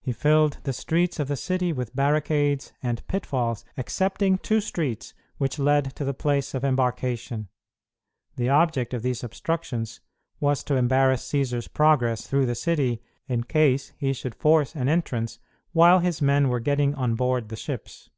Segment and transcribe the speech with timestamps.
[0.00, 5.58] He filled the streets of the city with barricades and pitfalls excepting two streets which
[5.58, 7.48] led to the place of embarkation.
[8.36, 10.00] The object of these obstructions
[10.40, 15.38] was to embarrass Cćsar's progress through the city in case he should force an entrance
[15.72, 18.08] while his men were getting on board the ships.